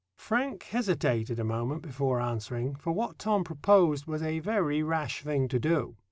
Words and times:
"]Frank 0.27 0.63
hesitated 0.63 1.39
a 1.39 1.43
moment 1.43 1.83
before 1.83 2.19
answering, 2.19 2.73
for 2.75 2.91
what 2.91 3.19
Tom 3.19 3.43
proposed 3.43 4.07
was 4.07 4.23
a 4.23 4.39
very 4.39 4.81
rash 4.81 5.21
thing 5.21 5.47
to 5.47 5.59
do. 5.59 5.95